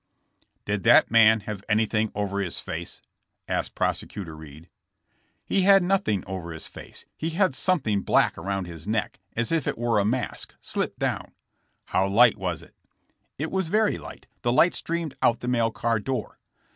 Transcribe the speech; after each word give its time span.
''Did 0.65 0.81
that 0.81 1.11
man 1.11 1.41
have 1.41 1.63
anything 1.69 2.11
over 2.15 2.39
his 2.39 2.59
face?" 2.59 3.03
asked 3.47 3.75
Prosecutor 3.75 4.35
Reed. 4.35 4.67
He 5.45 5.61
had 5.61 5.83
nothing 5.83 6.23
over 6.25 6.53
his 6.53 6.67
face. 6.67 7.05
He 7.15 7.29
had 7.29 7.53
some 7.53 7.81
thing 7.81 8.01
black 8.01 8.35
around 8.35 8.65
his 8.65 8.87
neck, 8.87 9.19
as 9.35 9.51
if 9.51 9.67
it 9.67 9.77
were 9.77 9.99
a 9.99 10.03
mask, 10.03 10.55
slipped 10.59 10.97
down." 10.97 11.33
*'How 11.85 12.07
light 12.07 12.37
was 12.39 12.63
it?" 12.63 12.73
It 13.37 13.51
was 13.51 13.67
very 13.67 13.99
light. 13.99 14.25
The 14.41 14.51
light 14.51 14.73
streamed 14.73 15.13
out 15.21 15.41
the 15.41 15.47
mail 15.47 15.69
car 15.69 15.99
door." 15.99 16.39